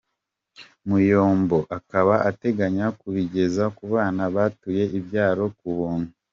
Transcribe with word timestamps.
Muyombo 0.87 1.57
akaba 1.77 2.15
ateganya 2.29 2.85
kubigeza 2.99 3.63
ku 3.75 3.83
bana 3.93 4.23
batuye 4.35 4.83
ibyaro 4.99 5.43
ku 5.57 5.67
buntu. 5.77 6.11